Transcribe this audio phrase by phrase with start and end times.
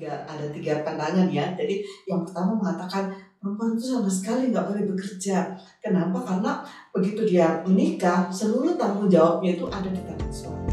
[0.00, 1.52] tiga ada tiga pandangan ya.
[1.52, 5.52] Jadi yang pertama mengatakan perempuan itu sama sekali nggak boleh bekerja.
[5.76, 6.24] Kenapa?
[6.24, 10.72] Karena begitu dia menikah, seluruh tanggung jawabnya itu ada di tangan suami.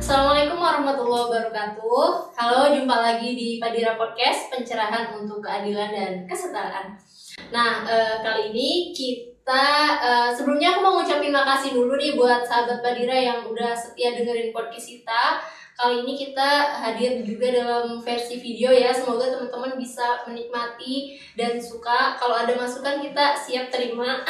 [0.00, 2.32] Assalamualaikum warahmatullahi wabarakatuh.
[2.32, 6.96] Halo, jumpa lagi di Padira Podcast, pencerahan untuk keadilan dan kesetaraan.
[7.52, 12.78] Nah, eh, kali ini kita eh, sebelumnya aku mau ngucapin makasih dulu nih buat sahabat
[12.78, 15.42] Padira yang udah setia dengerin podcast kita.
[15.72, 18.94] Kali ini kita hadir juga dalam versi video ya.
[18.94, 22.14] Semoga teman-teman bisa menikmati dan suka.
[22.20, 24.22] Kalau ada masukan kita siap terima.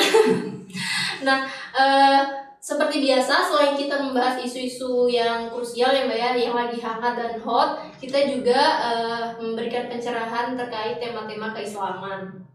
[1.27, 1.45] nah,
[1.77, 2.23] eh,
[2.63, 7.35] seperti biasa, selain kita membahas isu-isu yang krusial ya Mbak ya, yang lagi hangat dan
[7.43, 12.47] hot, kita juga eh, memberikan pencerahan terkait tema-tema keislaman.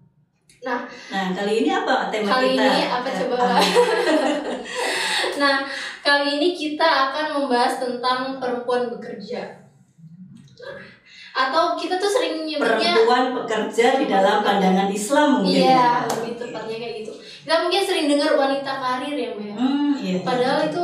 [0.57, 0.83] Nah,
[1.31, 2.65] kali ini apa tema Kali kita?
[2.65, 3.35] ini apa coba?
[3.39, 3.61] Ah,
[5.41, 5.55] nah,
[6.01, 9.63] kali ini kita akan membahas tentang perempuan bekerja.
[10.57, 10.75] Nah,
[11.37, 16.09] atau kita tuh sering nyebutnya perempuan pekerja di dalam pandangan Islam mungkin Iya, ya.
[16.09, 17.11] lebih tepatnya kayak gitu.
[17.15, 19.45] Kita mungkin sering dengar wanita karir ya, Mbak.
[19.45, 19.53] ya.
[19.55, 20.17] Hmm, iya.
[20.25, 20.83] Padahal itu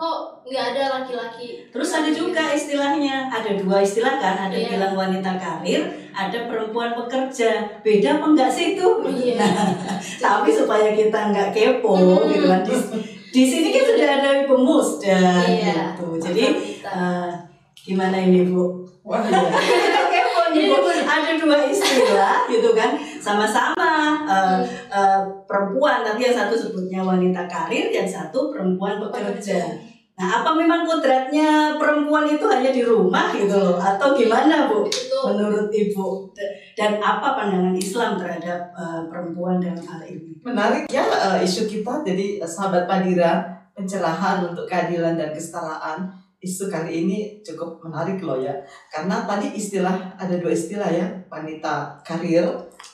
[0.00, 1.68] kok nggak ada laki-laki.
[1.68, 4.72] Terus ada juga istilahnya, ada dua istilah kan, ada Iya.
[4.72, 7.68] bilang wanita karir, ada perempuan pekerja.
[7.84, 8.88] Beda apa enggak sih itu?
[9.04, 9.36] Iya.
[9.36, 9.68] Nah,
[10.24, 12.32] tapi supaya kita nggak kepo Hmm.
[12.32, 12.64] gitu kan.
[12.64, 12.72] Di,
[13.30, 15.92] di sini kan sudah ada ibu musda Iya.
[15.92, 16.16] gitu.
[16.16, 16.44] Jadi
[16.80, 17.28] eh,
[17.76, 18.80] gimana ini bu?
[19.04, 19.52] Wah, iya.
[19.84, 20.88] Kita kepo nih bu.
[21.00, 23.90] Ada dua istilah gitu kan, sama-sama
[24.24, 29.76] eh, eh, perempuan tapi yang satu sebutnya wanita karir, yang satu perempuan pekerja.
[30.20, 34.84] Nah, apa memang kodratnya perempuan itu hanya di rumah gitu loh, atau gimana bu?
[34.84, 36.28] itu Menurut ibu
[36.76, 40.36] dan apa pandangan Islam terhadap eh, perempuan dalam hal ini?
[40.44, 42.04] Menarik ya eh, isu kita.
[42.04, 46.12] Jadi eh, sahabat Padira pencerahan untuk keadilan dan kesetaraan
[46.44, 48.52] isu kali ini cukup menarik loh ya.
[48.92, 52.44] Karena tadi istilah ada dua istilah ya wanita karir,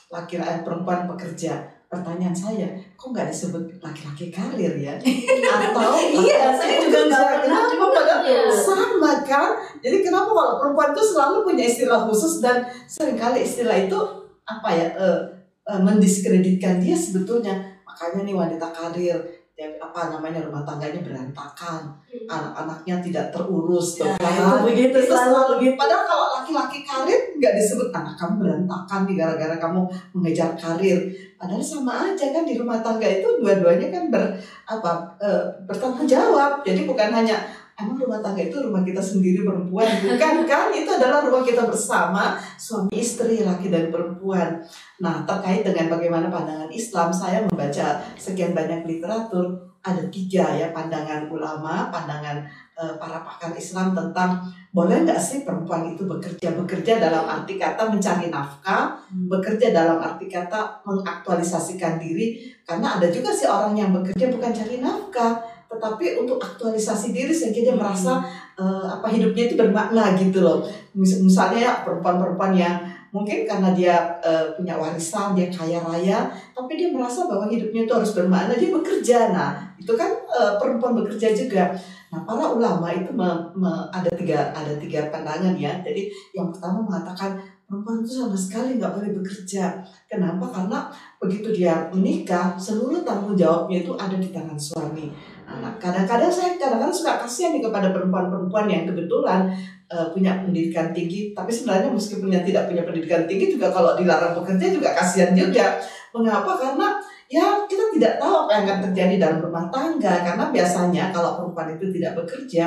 [0.07, 1.76] laki-laki perempuan pekerja.
[1.87, 2.67] Pertanyaan saya,
[2.99, 4.99] kok nggak disebut laki-laki karir ya?
[5.55, 7.63] Atau Iya, saya juga nggak pernah.
[7.71, 9.55] Cuma padahal sama kan?
[9.79, 13.99] Jadi kenapa kalau perempuan itu selalu punya istilah khusus dan sering kali istilah itu
[14.47, 15.19] apa ya eh,
[15.67, 19.19] eh, mendiskreditkan dia sebetulnya makanya nih wanita karir
[19.57, 21.81] apa namanya rumah tangganya berantakan.
[22.29, 24.37] Anak-anaknya tidak terurus tuh Nah, kan.
[24.37, 25.73] itu begitu Itu selalu gitu.
[25.73, 29.81] padahal kalau laki-laki karir nggak disebut anak kamu berantakan nih gara-gara kamu
[30.13, 30.99] mengejar karir.
[31.37, 34.23] Padahal sama aja kan di rumah tangga itu dua-duanya kan ber
[34.65, 36.61] apa eh, bertanggung jawab.
[36.61, 37.37] Jadi bukan hanya
[37.77, 39.85] emang rumah tangga itu rumah kita sendiri perempuan?
[40.01, 40.73] Bukan kan?
[40.73, 44.57] Itu adalah rumah kita bersama suami istri laki dan perempuan.
[44.97, 49.69] Nah terkait dengan bagaimana pandangan Islam saya membaca sekian banyak literatur.
[49.77, 52.43] Ada tiga ya pandangan ulama pandangan
[52.75, 54.43] eh, para pakar Islam tentang
[54.75, 56.57] boleh nggak sih perempuan itu bekerja?
[56.57, 62.41] Bekerja dalam arti kata mencari nafkah bekerja dalam arti kata mengaktualisasikan diri.
[62.67, 67.71] Karena ada juga sih orang yang bekerja bukan cari nafkah tetapi untuk aktualisasi diri sehingga
[67.71, 68.23] dia merasa
[68.55, 70.63] eh, apa hidupnya itu bermakna gitu loh.
[70.95, 72.75] Mis- misalnya ya perempuan-perempuan yang
[73.11, 77.93] mungkin karena dia eh, punya warisan dia kaya raya tapi dia merasa bahwa hidupnya itu
[77.93, 79.19] harus bermakna dia bekerja.
[79.35, 81.75] Nah itu kan eh, perempuan bekerja juga.
[82.07, 85.83] Nah para ulama itu me- me- ada tiga ada tiga pandangan ya.
[85.83, 87.35] Jadi yang pertama mengatakan
[87.67, 89.83] perempuan itu sama sekali nggak boleh bekerja.
[90.07, 90.47] Kenapa?
[90.47, 90.87] Karena
[91.19, 95.11] begitu dia menikah seluruh tanggung jawabnya itu ada di tangan suami
[95.47, 99.47] Nah, kadang-kadang saya kadang-kadang suka kasihan nih kepada perempuan-perempuan yang kebetulan
[99.87, 104.35] eh, punya pendidikan tinggi, tapi sebenarnya meskipun yang tidak punya pendidikan tinggi juga kalau dilarang
[104.35, 105.79] bekerja juga kasihan juga.
[106.11, 106.59] Mengapa?
[106.59, 106.99] Karena
[107.31, 111.79] ya kita tidak tahu apa yang akan terjadi dalam rumah tangga karena biasanya kalau perempuan
[111.79, 112.63] itu tidak bekerja,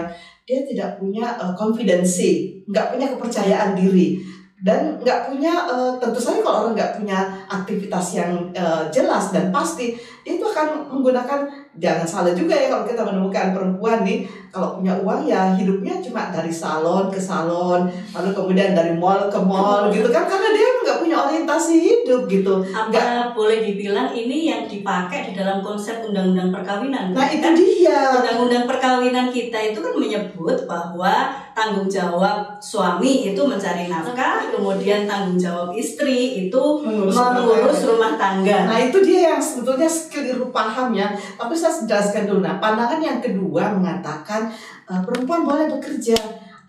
[0.49, 4.21] dia tidak punya konfidensi, nggak punya kepercayaan diri
[4.61, 7.19] dan nggak punya eh, tentu saja kalau orang nggak punya
[7.49, 12.83] aktivitas yang eh, jelas dan pasti dia itu akan menggunakan jangan salah juga ya kalau
[12.83, 18.31] kita menemukan perempuan nih kalau punya uang ya hidupnya cuma dari salon ke salon lalu
[18.35, 23.31] kemudian dari mall ke mall gitu kan karena dia nggak punya orientasi hidup gitu Apa
[23.31, 27.15] boleh dibilang ini yang dipakai di dalam konsep undang-undang perkawinan?
[27.15, 33.41] nah itu Kan dia Undang-undang perkawinan kita itu kan menyebut bahwa tanggung jawab suami itu
[33.43, 37.91] mencari nafkah, kemudian tanggung jawab istri itu Mengurus rumah mengurus tangga.
[37.93, 38.59] rumah tangga.
[38.71, 41.11] Nah itu dia yang sebetulnya keliru paham ya.
[41.37, 42.41] Tapi saya jelaskan dulu.
[42.41, 44.40] Nah pandangan yang kedua mengatakan
[44.87, 46.17] eh, perempuan boleh bekerja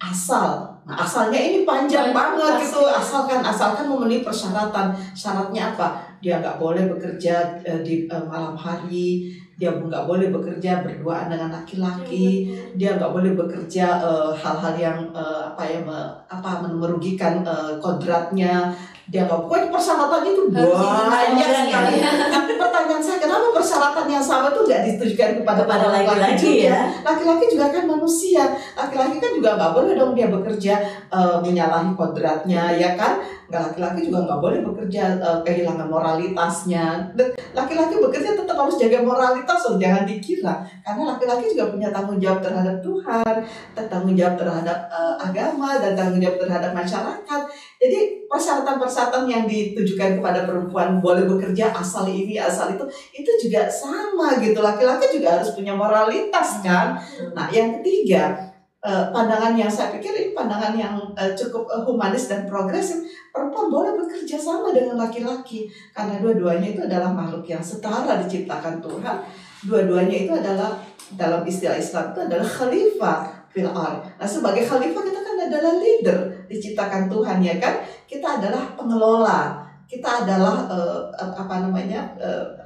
[0.02, 0.66] asal.
[0.82, 2.64] Nah asalnya ini panjang Banyak banget pasti.
[2.66, 2.82] gitu.
[2.90, 4.90] Asalkan asalkan memenuhi persyaratan.
[5.14, 5.88] Syaratnya apa?
[6.18, 9.30] Dia nggak boleh bekerja eh, di eh, malam hari.
[9.62, 15.42] dia nggak boleh bekerja berduaan dengan laki-laki dia nggak boleh bekerja eh, hal-hal yang eh,
[15.54, 18.74] apa ya me- apa merugikan eh, kodratnya
[19.12, 21.96] dia nggak pokoknya persyaratannya itu banyak sekali.
[22.32, 26.72] tapi pertanyaan saya kenapa persyaratan yang sama itu nggak ditujukan kepada para laki-laki juga?
[26.72, 26.82] ya.
[27.04, 28.44] laki-laki juga kan manusia.
[28.72, 30.74] Laki-laki kan juga nggak boleh dong dia bekerja
[31.12, 33.20] eh, menyalahi kodratnya ya kan?
[33.52, 37.12] Nggak laki-laki juga nggak boleh bekerja eh, kehilangan moralitasnya.
[37.52, 40.64] Laki-laki bekerja tetap harus jaga moralitas loh jangan dikira.
[40.88, 43.36] Karena laki-laki juga punya tanggung jawab terhadap Tuhan
[43.76, 47.42] tanggung jawab terhadap eh, agama dan tanggung jawab terhadap masyarakat
[47.82, 54.38] jadi persyaratan-persyaratan yang ditujukan kepada perempuan boleh bekerja asal ini asal itu itu juga sama
[54.38, 57.02] gitu laki-laki juga harus punya moralitas kan
[57.34, 58.34] Nah, yang ketiga,
[58.82, 63.02] eh, pandangan yang saya pikir ini pandangan yang eh, cukup eh, humanis dan progresif.
[63.32, 69.18] Perempuan boleh bekerja sama dengan laki-laki karena dua-duanya itu adalah makhluk yang setara diciptakan Tuhan.
[69.64, 70.76] Dua-duanya itu adalah
[71.16, 73.18] dalam istilah Islam itu adalah khalifah
[73.52, 73.68] fil.
[73.72, 77.80] Nah, sebagai khalifah kita kan adalah leader diciptakan Tuhan ya kan?
[78.04, 79.64] Kita adalah pengelola.
[79.88, 82.12] Kita adalah eh, apa namanya?
[82.20, 82.62] eh,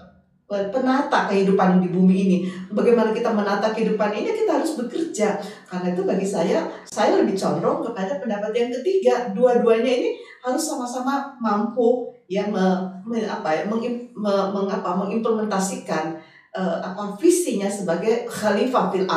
[0.45, 2.37] penata kehidupan di bumi ini
[2.69, 7.81] bagaimana kita menata kehidupan ini kita harus bekerja karena itu bagi saya saya lebih condong
[7.81, 10.09] kepada pendapat yang ketiga dua-duanya ini
[10.45, 12.61] harus sama-sama mampu ya me,
[13.09, 16.13] me- apa ya mengim- me- mengapa mengimplementasikan
[16.53, 19.09] eh, apa visinya sebagai khalifah fil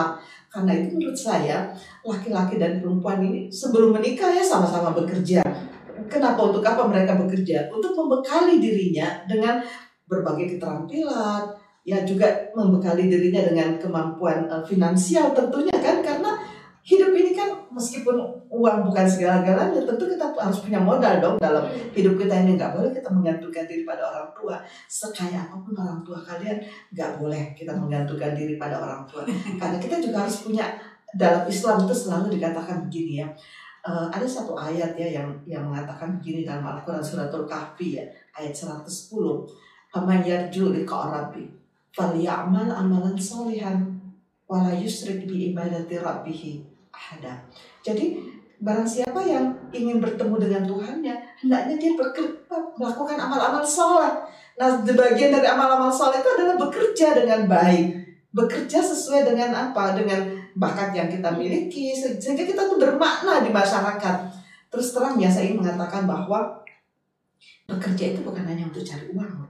[0.59, 1.71] karena itu menurut saya
[2.03, 5.39] laki-laki dan perempuan ini sebelum menikah ya sama-sama bekerja.
[6.11, 7.71] Kenapa untuk apa mereka bekerja?
[7.71, 9.63] Untuk membekali dirinya dengan
[10.11, 11.47] berbagai keterampilan
[11.87, 16.28] ya juga membekali dirinya dengan kemampuan eh, finansial tentunya kan karena
[17.79, 18.19] meskipun
[18.51, 21.65] uang bukan segala-galanya tentu kita harus punya modal dong dalam
[21.95, 22.59] hidup kita ini.
[22.59, 24.59] Nggak boleh kita menggantungkan diri pada orang tua.
[24.91, 26.59] Sekaya apa pun orang tua kalian
[26.91, 29.23] nggak boleh kita menggantungkan diri pada orang tua.
[29.63, 30.67] Karena kita juga harus punya
[31.15, 33.29] dalam Islam itu selalu dikatakan begini ya
[33.89, 38.05] Eh, ada satu ayat ya yang yang mengatakan begini dalam Al-Quran suratul Kahfi ya
[38.37, 38.85] ayat 110
[39.89, 41.49] Faman yarju liqa rabbi
[41.97, 43.81] falyamal amalan solihan
[44.45, 47.39] wala yusrik bi ibadati rabbih ahada.
[47.87, 48.19] Jadi
[48.59, 52.43] barang siapa yang ingin bertemu dengan Tuhannya, hendaknya dia beker-
[52.75, 54.11] melakukan amal-amal soleh.
[54.59, 57.95] Nah, bagian dari amal-amal soleh itu adalah bekerja dengan baik.
[58.35, 59.95] Bekerja sesuai dengan apa?
[59.95, 60.27] Dengan
[60.59, 64.17] bakat yang kita miliki, se- sehingga kita tuh bermakna di masyarakat.
[64.69, 66.59] Terus terang ya, saya ingin mengatakan bahwa
[67.71, 69.45] bekerja itu bukan hanya untuk cari uang,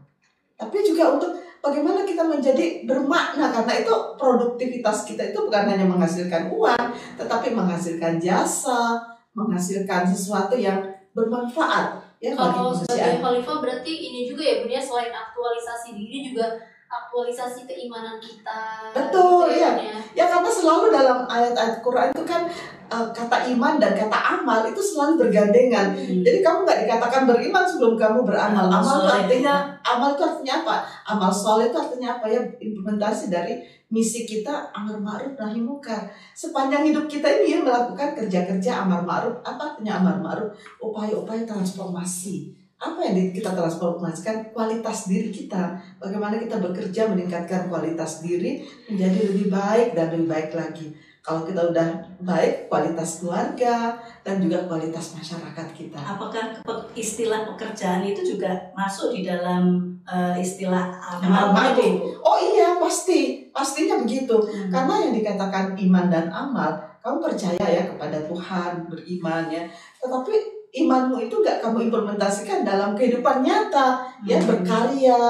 [0.58, 3.50] tapi juga untuk bagaimana kita menjadi bermakna?
[3.50, 6.84] Karena itu produktivitas kita itu bukan hanya menghasilkan uang
[7.18, 8.98] tetapi menghasilkan jasa
[9.34, 10.82] menghasilkan sesuatu yang
[11.14, 16.58] bermanfaat ya Kalau sebagai khalifah berarti ini juga ya Bun ya selain aktualisasi diri juga
[16.88, 18.92] aktualisasi keimanan kita.
[18.96, 19.70] Betul, gitu iya.
[19.76, 19.98] Ya.
[20.16, 22.48] ya karena selalu dalam ayat-ayat Quran itu kan
[22.88, 26.24] eh, kata iman dan kata amal itu selalu bergandengan Hmm.
[26.24, 28.66] Jadi kamu nggak dikatakan beriman sebelum kamu beramal.
[28.66, 29.54] Amal Amal itu artinya
[29.84, 30.76] amal itu artinya apa?
[31.04, 32.40] Amal soleh itu artinya apa ya?
[32.56, 36.08] Implementasi dari misi kita amar ma'ruf nahi munkar.
[36.36, 39.40] Sepanjang hidup kita ini ya melakukan kerja-kerja amar ma'ruf.
[39.44, 40.52] Apa artinya amar ma'ruf?
[40.80, 42.67] Upaya-upaya transformasi.
[42.78, 44.54] Apa yang kita transformasikan?
[44.54, 45.74] Kualitas diri kita.
[45.98, 50.94] Bagaimana kita bekerja meningkatkan kualitas diri menjadi lebih baik dan lebih baik lagi.
[51.18, 51.88] Kalau kita udah
[52.22, 55.98] baik, kualitas keluarga dan juga kualitas masyarakat kita.
[55.98, 56.62] Apakah
[56.94, 62.16] istilah pekerjaan itu juga masuk di dalam eh, istilah Amal itu?
[62.22, 63.50] Oh iya, pasti.
[63.50, 64.38] Pastinya begitu.
[64.38, 64.70] Hmm.
[64.70, 69.66] Karena yang dikatakan iman dan amal, kamu percaya ya kepada Tuhan, beriman ya.
[70.00, 74.48] Tetapi imanmu itu gak kamu implementasikan dalam kehidupan nyata, ya Hmm.
[74.48, 75.20] berkarya,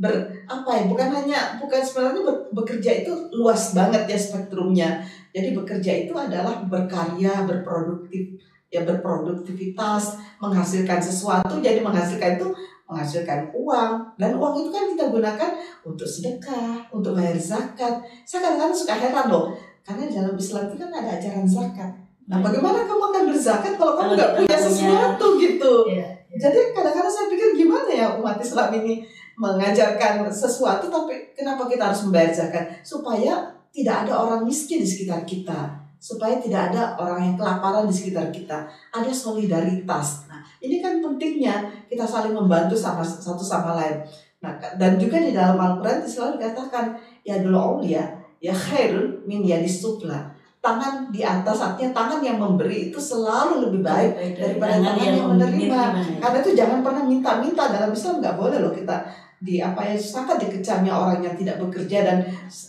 [0.00, 0.12] ber
[0.50, 0.82] apa ya?
[0.90, 4.98] Bukan hanya bukan sebenarnya ber- bekerja itu luas banget ya spektrumnya.
[5.30, 8.34] Jadi bekerja itu adalah berkarya, berproduktif,
[8.66, 11.62] ya berproduktivitas, menghasilkan sesuatu.
[11.62, 12.48] Jadi menghasilkan itu
[12.90, 15.50] menghasilkan uang dan uang itu kan kita gunakan
[15.86, 18.02] untuk sedekah, untuk bayar zakat.
[18.26, 19.54] Saya kadang-kadang suka heran loh,
[19.86, 22.09] karena di dalam Islam itu kan ada ajaran zakat.
[22.30, 25.72] Nah, bagaimana kamu akan berzakat kalau kamu nggak punya punya- sesuatu gitu?
[25.90, 26.38] Iya, iya.
[26.38, 29.02] Jadi kadang-kadang saya pikir gimana ya umat Islam ini
[29.34, 32.70] mengajarkan sesuatu, tapi kenapa kita harus membayar zakat?
[32.86, 37.94] Supaya tidak ada orang miskin di sekitar kita, supaya tidak ada orang yang kelaparan di
[37.94, 38.70] sekitar kita.
[38.94, 40.30] Ada solidaritas.
[40.30, 43.98] Nah, ini kan pentingnya kita saling membantu sama satu sama lain.
[44.38, 46.94] Nah, dan juga di dalam Al-Quran selalu dikatakan
[47.26, 48.06] ya dulu ya
[48.38, 50.29] ya khairun min yadis sufla.
[50.60, 55.80] Tangan di atas artinya tangan yang memberi itu selalu lebih baik daripada tangan yang menerima.
[56.20, 59.08] Karena itu jangan pernah minta-minta dalam Islam nggak boleh loh kita
[59.40, 62.18] di apa ya sangat dikecamnya orang yang tidak bekerja dan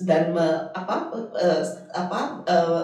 [0.08, 1.60] dan me, apa eh,
[1.92, 2.84] apa eh,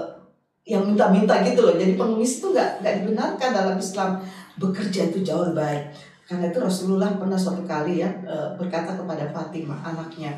[0.68, 1.80] yang minta-minta gitu loh.
[1.80, 4.20] Jadi pengemis itu nggak nggak dibenarkan dalam Islam.
[4.60, 5.84] Bekerja itu jauh lebih baik.
[6.28, 10.36] Karena itu Rasulullah pernah suatu kali ya eh, berkata kepada Fatimah anaknya,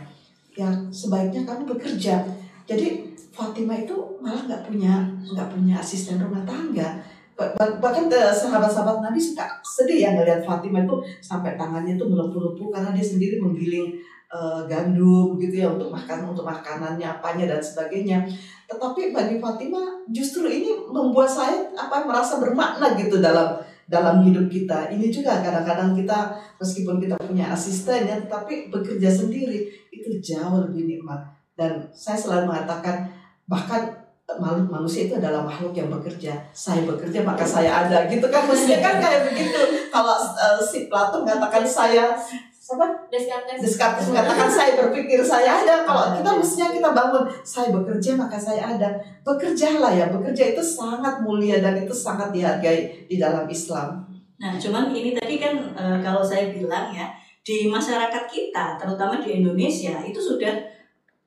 [0.54, 2.22] ya sebaiknya kamu bekerja.
[2.70, 6.98] Jadi Fatimah itu malah nggak punya nggak punya asisten rumah tangga.
[7.38, 12.04] Ba- ba- Bahkan eh, sahabat-sahabat Nabi suka sedih ya ngelihat Fatimah itu sampai tangannya itu
[12.04, 13.96] melepuh-lepuh karena dia sendiri menggiling
[14.30, 18.28] eh, gandum gitu ya untuk makan untuk makanannya apanya dan sebagainya.
[18.70, 23.58] Tetapi bagi Fatimah justru ini membuat saya apa merasa bermakna gitu dalam
[23.90, 24.94] dalam hidup kita.
[24.94, 26.30] Ini juga kadang-kadang kita
[26.62, 31.18] meskipun kita punya asisten ya, tetapi bekerja sendiri itu jauh lebih nikmat.
[31.58, 33.10] Dan saya selalu mengatakan
[33.50, 34.00] bahkan
[34.38, 36.38] makhluk manusia itu adalah makhluk yang bekerja.
[36.54, 39.90] Saya bekerja maka saya ada gitu kan mestinya kan kayak begitu.
[39.90, 42.14] Kalau eh, si Plato mengatakan saya
[42.70, 42.86] siapa?
[43.10, 43.58] Descartes.
[43.58, 45.82] Descartes mengatakan saya berpikir saya ada.
[45.82, 48.90] Kalau kita mestinya kita bangun saya bekerja maka saya ada.
[49.26, 50.06] Bekerjalah ya.
[50.14, 54.06] Bekerja itu sangat mulia dan itu sangat dihargai di dalam Islam.
[54.40, 57.12] Nah, cuman ini tadi kan e, kalau saya bilang ya
[57.44, 60.79] di masyarakat kita, terutama di Indonesia itu sudah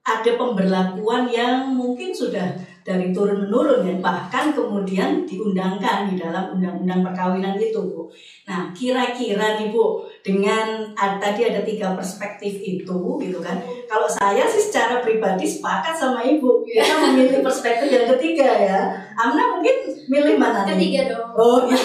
[0.03, 2.51] ada pemberlakuan yang mungkin sudah
[2.83, 8.11] dari turun menurun ya bahkan kemudian diundangkan di dalam undang-undang perkawinan itu bu.
[8.51, 13.63] Nah kira-kira nih bu dengan tadi ada tiga perspektif itu gitu kan.
[13.87, 18.81] Kalau saya sih secara pribadi sepakat sama ibu kita memilih perspektif yang ketiga ya.
[19.15, 20.75] Amna mungkin milih mana nih?
[20.75, 21.31] Ketiga dong.
[21.39, 21.79] Oh iya.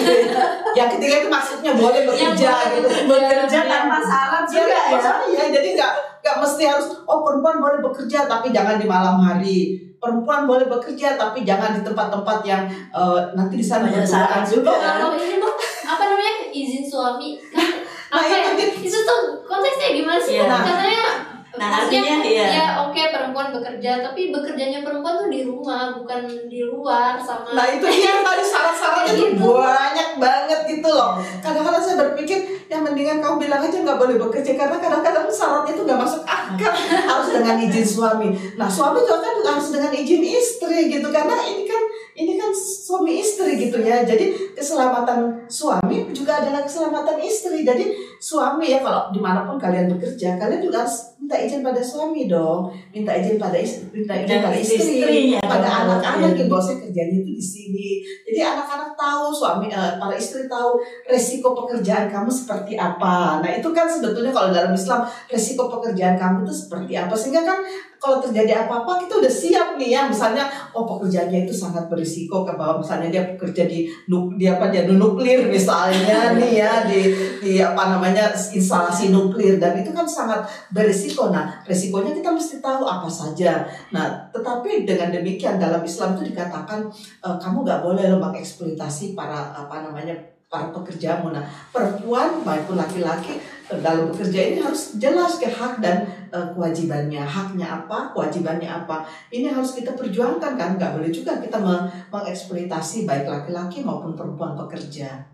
[0.74, 2.88] Yang ketiga itu maksudnya boleh bekerja boleh gitu.
[3.06, 3.06] bekerja.
[3.06, 5.12] bekerja tanpa syarat Iya, juga ya.
[5.30, 5.44] ya.
[5.54, 9.58] Jadi nggak nggak mesti harus oh perempuan boleh bekerja tapi jangan di malam hari.
[9.98, 14.70] Perempuan boleh bekerja tapi jangan di tempat-tempat yang eh, nanti di sana berduaan syarat juga.
[14.70, 17.66] Kalau ini tuh apa namanya izin suami kan
[18.08, 18.40] Nah, apa ya?
[18.46, 20.38] itu dia- itu tuh konteksnya gimana sih?
[20.38, 20.48] Iya.
[20.48, 21.17] Katanya
[21.58, 22.46] Nah, maksudnya, artinya, iya.
[22.54, 27.66] ya oke perempuan bekerja tapi bekerjanya perempuan tuh di rumah bukan di luar sama Nah
[27.68, 29.42] itu dia tadi syarat-syaratnya tuh Gitu.
[29.42, 31.18] banyak banget gitu loh.
[31.42, 32.38] Kadang-kadang saya berpikir
[32.68, 36.72] ya mendingan kamu bilang aja nggak boleh bekerja karena kadang-kadang syaratnya itu nggak masuk akal
[37.10, 38.28] harus dengan izin suami.
[38.54, 41.82] Nah suami juga kan harus dengan izin istri gitu karena ini kan
[42.18, 44.02] ini kan suami istri gitu ya.
[44.02, 47.62] Jadi keselamatan suami juga adalah keselamatan istri.
[47.62, 51.78] Jadi suami ya kalau di mana pun kalian bekerja kalian juga harus minta izin pada
[51.78, 55.78] suami dong, minta izin pada istri, minta izin Dan pada istri istrinya pada dong.
[55.86, 57.88] anak-anak yang bosnya kerjanya itu di sini.
[58.26, 63.38] Jadi anak-anak tahu suami eh, para istri tahu resiko pekerjaan kamu seperti apa.
[63.38, 67.62] Nah, itu kan sebetulnya kalau dalam Islam resiko pekerjaan kamu itu seperti apa sehingga kan
[67.98, 70.06] kalau terjadi apa-apa kita udah siap nih ya.
[70.06, 72.78] Misalnya oh pekerjaannya itu sangat berisiko ke bawah.
[72.78, 77.00] Misalnya dia bekerja di nuk dia apa dia di nuklir misalnya nih ya di
[77.42, 79.58] di apa namanya instalasi nuklir.
[79.58, 81.28] Dan itu kan sangat berisiko.
[81.34, 83.66] Nah resikonya kita mesti tahu apa saja.
[83.90, 86.86] Nah, tetapi dengan demikian dalam Islam itu dikatakan
[87.22, 91.28] eh, kamu nggak boleh loh mengeksploitasi para apa namanya para pekerjamu.
[91.30, 93.36] Nah, perempuan maupun laki-laki
[93.68, 99.04] eh, dalam bekerja ini harus jelas ke hak dan eh, kewajibannya, haknya apa, kewajibannya apa.
[99.28, 104.56] Ini harus kita perjuangkan kan, nggak boleh juga kita me- mengeksploitasi baik laki-laki maupun perempuan
[104.56, 105.28] pekerja.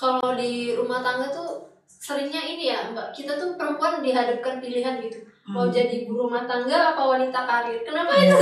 [0.00, 5.20] kalau di rumah tangga tuh seringnya ini ya mbak kita tuh perempuan dihadapkan pilihan gitu
[5.42, 5.72] mau Hmm.
[5.72, 8.28] jadi ibu rumah tangga apa wanita karir kenapa Iya.
[8.28, 8.36] itu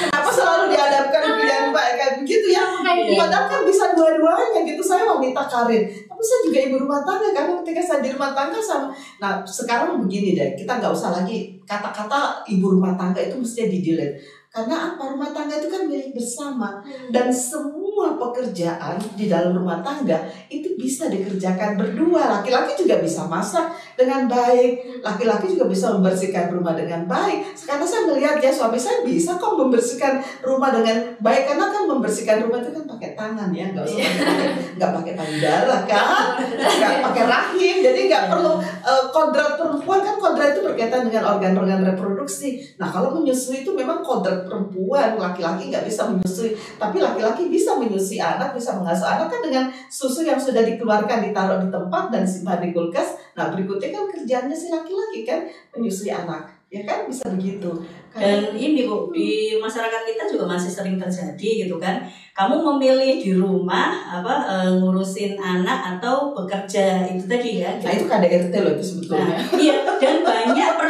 [0.00, 2.64] Kenapa selalu dihadapkan pilihan baik kayak begitu ya?
[2.64, 4.80] gitu Padahal kan bisa dua-duanya gitu.
[4.80, 8.56] Saya wanita karir, tapi saya juga ibu rumah tangga karena ketika saya di rumah tangga
[8.56, 8.88] sama.
[9.18, 13.78] Nah sekarang begini deh, kita nggak usah lagi kata-kata ibu rumah tangga itu mestinya di
[13.80, 14.16] delete.
[14.50, 15.14] Karena apa?
[15.14, 16.82] Rumah tangga itu kan milik bersama.
[16.82, 17.12] Hmm.
[17.14, 22.40] dan semua pekerjaan di dalam rumah tangga itu bisa dikerjakan berdua.
[22.40, 27.44] Laki-laki juga bisa masak dengan baik, laki-laki juga bisa membersihkan rumah dengan baik.
[27.62, 31.42] Karena saya melihat ya suami saya bisa kok membersihkan rumah dengan baik.
[31.50, 34.48] Karena kan membersihkan rumah itu kan pakai tangan ya, nggak usah pakai
[34.80, 37.76] nggak pakai payudara kan, nggak pakai rahim.
[37.84, 40.00] Jadi nggak perlu eh, kodrat perempuan.
[40.00, 42.64] Kan kodrat itu berkaitan dengan organ-organ reproduksi.
[42.80, 48.16] Nah kalau menyusui itu memang kodrat perempuan, laki-laki nggak bisa menyusui, tapi laki-laki bisa menyusui
[48.16, 52.58] anak, bisa mengasuh anak kan dengan susu yang sudah dikeluarkan ditaruh di tempat dan simpan
[52.58, 53.16] di kulkas.
[53.32, 57.70] Nah berikutnya kan kerjaannya si laki-laki kan menyusui anak, ya kan bisa begitu.
[58.10, 62.02] Kan- Dan ini bu di masyarakat kita juga masih sering terjadi gitu kan.
[62.30, 67.70] Kamu memilih di rumah apa eh, ngurusin anak atau bekerja itu tadi ya.
[67.76, 69.30] Nah itu KDRT loh itu sebetulnya.
[69.30, 70.70] Nah, iya dan banyak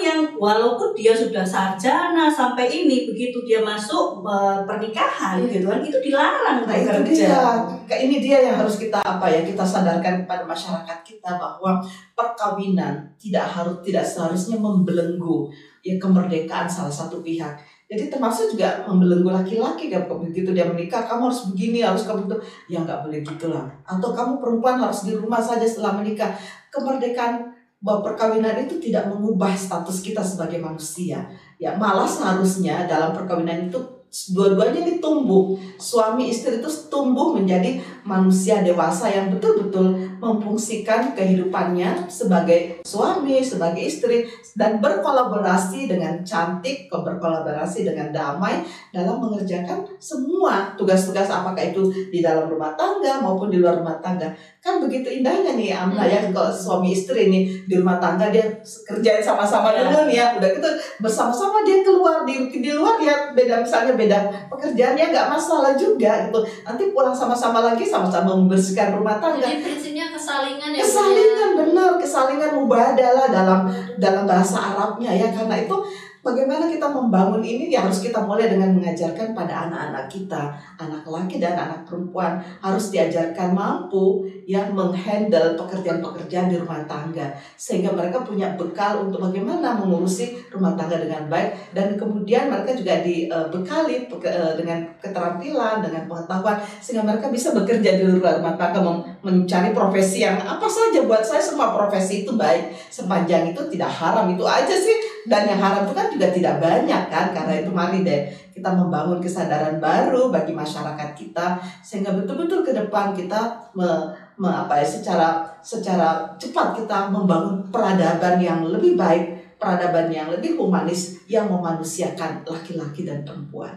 [0.00, 5.52] yang walaupun dia sudah sarjana sampai ini begitu dia masuk eh, pernikahan Iya.
[5.60, 7.28] gitu kan itu dilarang Nah itu bekerja.
[7.28, 7.42] dia,
[7.86, 11.78] Kayak ini dia yang harus kita apa ya kita sadarkan kepada masyarakat kita bahwa
[12.14, 17.52] perkawinan tidak harus tidak seharusnya membelenggu ya kemerdekaan salah satu pihak.
[17.90, 22.36] Jadi termasuk juga membelenggu laki-laki kan begitu dia menikah kamu harus begini harus kamu itu
[22.70, 23.66] ya nggak boleh gitulah.
[23.82, 26.30] Atau kamu perempuan harus di rumah saja setelah menikah.
[26.70, 31.24] Kemerdekaan bahwa perkawinan itu tidak mengubah status kita sebagai manusia.
[31.56, 38.58] Ya malah seharusnya dalam perkawinan itu dua-duanya ini tumbuh suami istri itu tumbuh menjadi manusia
[38.58, 44.26] dewasa yang betul-betul memfungsikan kehidupannya sebagai suami, sebagai istri
[44.58, 52.50] dan berkolaborasi dengan cantik, berkolaborasi dengan damai dalam mengerjakan semua tugas-tugas apakah itu di dalam
[52.50, 54.34] rumah tangga maupun di luar rumah tangga.
[54.60, 58.44] Kan begitu indahnya nih Amna ya kalau suami istri nih di rumah tangga dia
[58.84, 59.88] kerjain sama-sama Ya.
[59.88, 60.68] dulu nih ya udah gitu
[61.00, 64.18] bersama-sama dia keluar di di luar ya beda misalnya beda
[64.52, 70.12] pekerjaannya nggak masalah juga gitu nanti pulang sama-sama lagi sama-sama membersihkan rumah tangga Jadi prinsipnya
[70.12, 70.76] kesalingan ya.
[70.76, 70.84] Ya?
[70.84, 73.60] kesalingan benar kesalingan mubadalah dalam
[73.96, 75.76] dalam bahasa Arabnya ya karena itu
[76.20, 77.72] bagaimana kita membangun ini?
[77.72, 80.52] Ya harus kita mulai dengan mengajarkan pada anak-anak kita.
[80.80, 87.32] Anak laki dan anak perempuan harus diajarkan mampu yang menghandle pekerjaan-pekerjaan di rumah tangga.
[87.56, 91.74] Sehingga mereka punya bekal untuk bagaimana mengurusi rumah tangga dengan baik.
[91.76, 96.56] Dan kemudian mereka juga dibekali eh, dengan keterampilan dengan pengetahuan.
[96.80, 98.80] Sehingga mereka bisa bekerja di luar rumah tangga
[99.20, 104.28] mencari profesi yang apa saja buat saya semua profesi itu baik sepanjang itu tidak haram
[104.32, 104.96] itu aja sih.
[105.28, 109.20] Dan yang haram itu kan juga tidak banyak kan karena itu mari deh kita membangun
[109.20, 115.44] kesadaran baru bagi masyarakat kita sehingga betul-betul ke depan kita me- me- apa ya secara
[115.60, 123.04] secara cepat kita membangun peradaban yang lebih baik peradaban yang lebih humanis yang memanusiakan laki-laki
[123.04, 123.76] dan perempuan.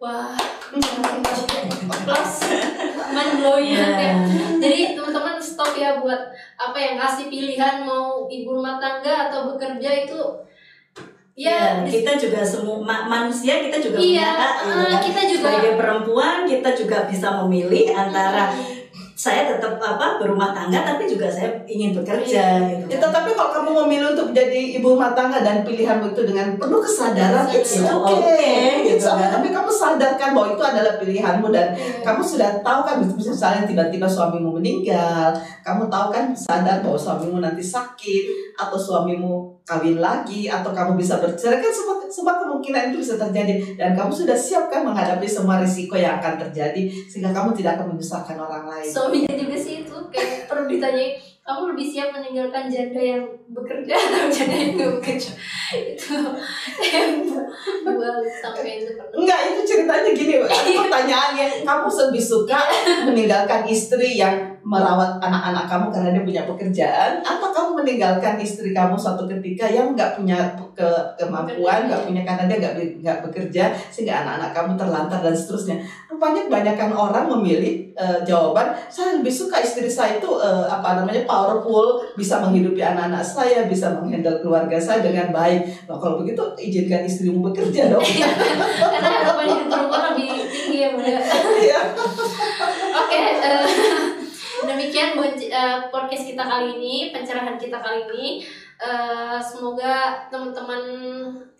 [0.00, 0.34] Wah,
[3.08, 3.88] mind blowing Ya.
[3.92, 4.12] ya.
[4.56, 6.20] Jadi teman-teman stop ya buat
[6.54, 10.22] apa yang kasih pilihan mau ibu rumah tangga atau bekerja itu
[11.32, 14.54] Ya, ya, kita juga semua ma- manusia kita juga Iya, punya hak
[14.92, 15.00] kan.
[15.00, 18.52] kita juga sebagai perempuan kita juga bisa memilih antara
[19.22, 22.90] saya tetap apa berumah tangga tapi juga saya ingin bekerja gitu.
[22.90, 26.82] Ya, tetapi kalau kamu memilih untuk menjadi ibu rumah tangga dan pilihanmu itu dengan penuh
[26.82, 28.18] kesadaran, it's Iya, okay.
[28.18, 28.34] oke,
[28.82, 29.22] It's gitu okay.
[29.22, 29.28] kan.
[29.38, 32.02] Tapi kamu sadarkan bahwa itu adalah pilihanmu dan Iya.
[32.02, 35.30] kamu sudah tahu kan misalnya tiba-tiba suamimu meninggal,
[35.62, 41.22] kamu tahu kan sadar bahwa suamimu nanti sakit atau suamimu kawin lagi atau kamu bisa
[41.22, 45.62] bercerai kan semua semua kemungkinan itu bisa terjadi dan kamu sudah siap kan menghadapi semua
[45.62, 48.90] risiko yang akan terjadi sehingga kamu tidak akan menyusahkan orang lain.
[48.90, 51.06] suaminya juga sih itu kayak perlu ditanya
[51.42, 55.32] kamu lebih siap meninggalkan janda yang bekerja atau janda yang nggak bekerja
[55.74, 56.14] itu
[56.86, 57.26] yang
[57.82, 60.34] dua sampai itu Enggak, itu ceritanya gini,
[60.80, 61.68] pertanyaannya.
[61.68, 62.56] Kamu lebih suka
[63.04, 68.96] meninggalkan istri yang merawat anak-anak kamu karena dia punya pekerjaan, atau kamu meninggalkan istri kamu
[68.96, 70.38] suatu ketika yang nggak punya
[70.72, 70.88] ke,
[71.20, 72.74] kemampuan, nggak punya karena dia nggak
[73.04, 75.76] nggak bekerja sehingga anak-anak kamu terlantar dan seterusnya.
[76.12, 81.24] Rupanya kebanyakan orang memilih eh, jawaban saya lebih suka istri saya itu eh, apa namanya
[81.24, 85.88] powerful, bisa menghidupi anak-anak saya, bisa menghandle keluarga saya dengan baik.
[85.88, 88.04] Nah, kalau begitu izinkan istrimu bekerja dong.
[88.92, 91.16] karena harapan perempuan lebih tinggi ya bunda
[91.56, 91.80] Iya.
[92.92, 93.64] Oke, eh,
[94.68, 98.44] demikian eh, podcast kita kali ini, pencerahan kita kali ini.
[98.82, 100.82] Eh, semoga teman-teman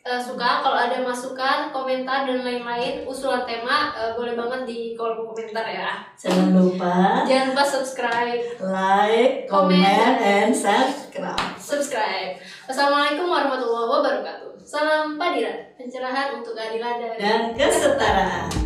[0.03, 0.63] eh, suka.
[0.63, 6.03] Kalau ada masukan, komentar dan lain-lain, usulan tema, eh, boleh banget di kolom komentar ya.
[6.19, 9.83] Jangan lupa Jangan lupa subscribe, like, Comment.
[9.83, 11.55] comment, and subscribe.
[11.59, 12.39] subscribe.
[12.67, 14.51] Wassalamualaikum warahmatullahi wabarakatuh.
[14.63, 18.62] Salam Padira, pencerahan untuk keadilan dan Dan kesetaraan.